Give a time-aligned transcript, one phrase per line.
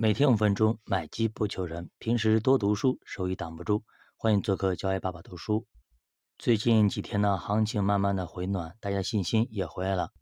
[0.00, 1.90] 每天五分钟，买机不求人。
[1.98, 3.82] 平时多读书，收益挡不住。
[4.16, 5.66] 欢迎做客教爱爸爸读书。
[6.38, 10.12] 最近几天呢，行情慢慢的回暖，大家信心也回来了。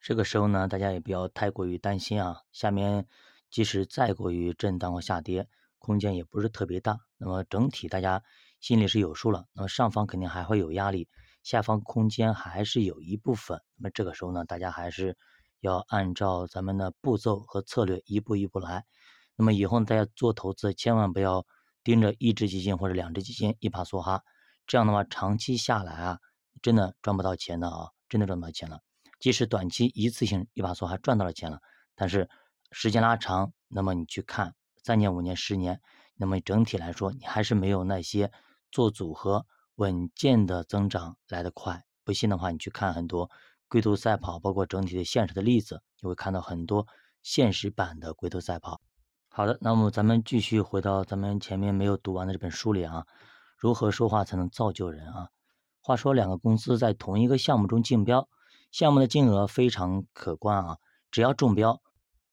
[0.00, 2.42] 这个时候呢，大家也不要太过于担心啊。
[2.52, 3.08] 下面
[3.50, 5.48] 即使再过于震荡或下跌，
[5.80, 7.00] 空间也不是特别大。
[7.16, 8.22] 那么整体大家
[8.60, 9.46] 心里是有数了。
[9.52, 11.08] 那么上方肯定还会有压力，
[11.42, 13.60] 下方空间还是有一部分。
[13.78, 15.16] 那么这个时候呢，大家还是。
[15.60, 18.84] 要按照咱们的步骤和策略一步一步来。
[19.36, 21.46] 那么以后大家做投资，千万不要
[21.84, 24.22] 盯着一只基金或者两只基金一把梭哈，
[24.66, 26.18] 这样的话长期下来啊，
[26.60, 28.80] 真的赚不到钱的啊，真的赚不到钱了。
[29.20, 31.60] 即使短期一次性一把梭哈赚到了钱了，
[31.94, 32.28] 但是
[32.72, 35.80] 时间拉长，那么你去看三年、五年、十年，
[36.16, 38.32] 那么整体来说，你还是没有那些
[38.70, 39.46] 做组合
[39.76, 41.84] 稳健的增长来得快。
[42.04, 43.30] 不信的话，你去看很多。
[43.68, 46.86] 龟兔赛跑，包括整体的现实的例子，你会看到很多
[47.22, 48.80] 现实版的龟兔赛跑。
[49.28, 53.04] 好的，那么咱们继续回到咱们前面没有读完的这本书里啊，
[53.58, 55.28] 如何说话才能造就人啊？
[55.80, 58.28] 话说两个公司在同一个项目中竞标，
[58.72, 60.78] 项目的金额非常可观啊，
[61.10, 61.80] 只要中标，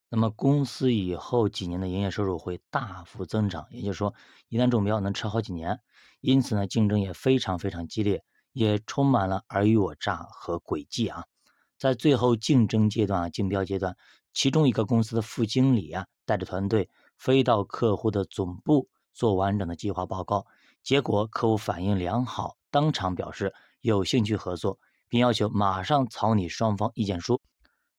[0.09, 4.13] 那么公司以后几年的营业收入会大幅增长，也就是说，
[4.47, 5.81] 一旦中标能吃好几年，
[6.21, 8.23] 因此呢，竞争也非常非常激烈。
[8.55, 11.25] 也充满了尔虞我诈和诡计啊！
[11.77, 13.97] 在最后竞争阶段啊，竞标阶段，
[14.31, 20.45] 其中一个公司的副经理啊，带着团队飞到客户的总部做完整的计划报告，
[20.81, 27.41] 结果客户反应良好，当场表示有兴趣合作，并要求马上草拟双方意见书。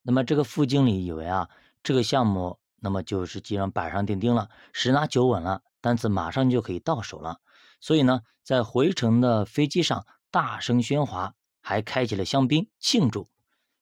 [0.00, 1.50] 那么这个副经理以为啊，
[1.82, 7.40] 这个项目那么就是基本上板上钉钉了，十拿九稳了，单子马上就可以到手了，
[7.78, 10.06] 所以呢，在回程的飞机上。
[10.30, 13.28] 大声喧哗，还开启了香槟庆祝。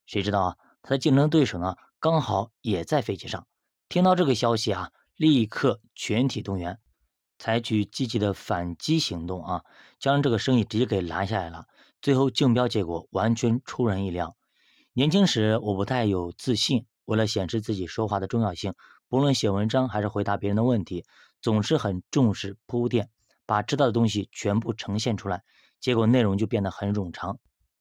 [0.06, 3.46] 谁知道啊，他的竞争对手呢，刚好也在飞机上。
[3.88, 6.78] 听到这个消息啊，立刻全体动员，
[7.38, 9.64] 采取积极的反击行动啊，
[9.98, 11.66] 将这个生意直接给拦下来了。
[12.02, 14.36] 最后竞标结果完全出人意料。
[14.92, 18.74] 年轻时我不太有自信，为了显示自己说话的重要性，
[19.08, 21.04] 不论写文章还是回答别人的问题，
[21.40, 23.08] 总是很重视铺垫，
[23.46, 25.42] 把知道的东西全部呈现出来。
[25.84, 27.38] 结果内容就变得很冗长，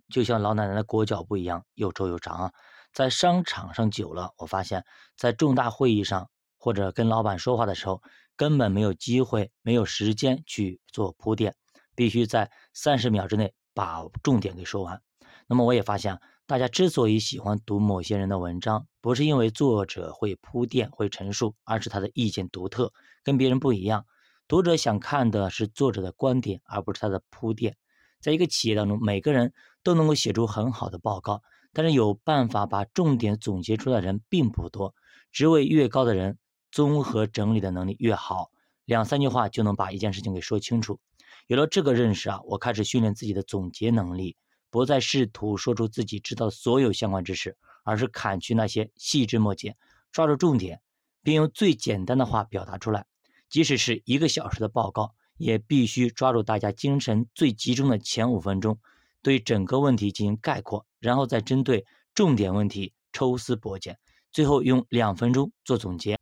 [0.09, 2.51] 就像老奶奶的裹脚布一样又皱又长啊！
[2.91, 4.83] 在商场上久了，我发现，
[5.15, 8.01] 在重大会议上或者跟老板说话的时候，
[8.35, 11.55] 根本没有机会、没有时间去做铺垫，
[11.95, 15.01] 必须在三十秒之内把重点给说完。
[15.47, 22.91] 那么我也发现，大家之所以喜欢读某些人的文章，不是因为作者会铺垫、会陈述，而是他的意见独特，
[23.23, 24.05] 跟别人不一样。
[24.45, 27.77] 读者想看的是作者的观点，而不是他的铺垫。
[28.23, 29.51] 在一个企业当中，每个人
[29.83, 34.95] 都能够写出很好的报告，但是有办法把重点总结出来的人并不多。
[35.29, 36.37] 职位越高的人，
[36.71, 38.49] 综合整理的能力越好，
[38.85, 41.01] 两三句话就能把一件事情给说清楚。
[41.47, 44.37] 有了这个认识啊，我开始训练自己的总结能力，
[44.69, 49.75] 不再试图说出自己知道所有相关知识，而是砍去那些细枝末节，
[50.13, 50.81] 抓住重点，
[51.23, 53.05] 并用最简单的话表达出来。
[53.49, 55.13] 即使是一个小时的报告。
[55.43, 58.79] 也必须抓住大家精神最集中的前五分钟，
[59.21, 63.99] 对整个问题进行概括，然后再针对重点问题抽丝剥茧，
[64.31, 66.17] 最后用两分钟做总结。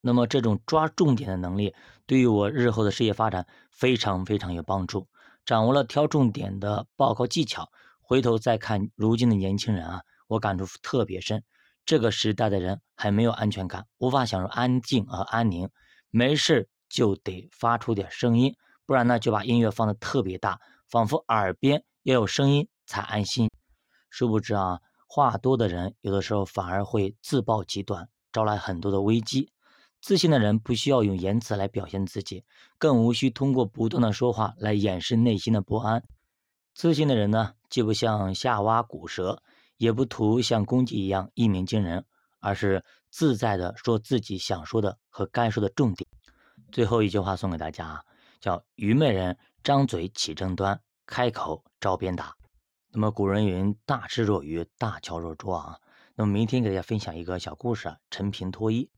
[0.00, 1.72] 那么这种抓重点的能力，
[2.04, 5.06] 对于我日后的事业发展非常非常有帮助。
[5.46, 7.70] 掌握了挑重点的报告技巧，
[8.00, 11.42] 回头再看如今的年轻人啊，我感触特别深。
[11.86, 15.68] 这个时代的人还没有安全感，无法享受安静和安宁，
[16.10, 18.56] 没事就得发出点声音。
[18.86, 23.50] 不然呢，就把音乐放的特别大，仿佛耳边要有声音才安心。
[24.10, 29.50] 殊不知啊，话多的人有的时候反而会自暴极短，招来很多的危机。
[30.00, 32.44] 自信的人不需要用言辞来表现自己，
[32.76, 36.04] 更无需通过不断的说话来掩饰内心的不安。
[36.74, 39.42] 自信的人呢，既不像夏娃骨舌，
[39.78, 42.04] 也不图像公鸡一样一鸣惊人，
[42.40, 46.06] 而是自在的说自己想说的和该说的重点。
[46.70, 48.02] 最后一句话送给大家啊。
[48.44, 52.36] 叫愚昧人张嘴起争端，开口招鞭打。
[52.90, 55.80] 那么古人云：“大智若愚，大巧若拙”啊。
[56.14, 58.90] 那么明天给大家分享一个小故事啊，陈平脱衣，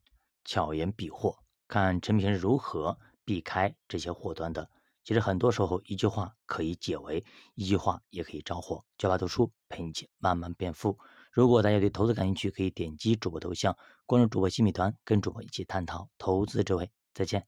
[0.43, 1.37] 巧言避祸，
[1.69, 4.69] 看陈平是如何避开这些祸端的。
[5.05, 7.23] 其实很多时候，一句话可以解围，
[7.55, 8.83] 一句话也可以招祸。
[8.97, 10.99] 教爸读书陪你一起慢慢变富。
[11.31, 16.91] 如果大家对投资感兴趣，可以点击主播头像，关注主播新米团，跟主播一起探讨投资智慧。
[17.13, 17.45] 再见。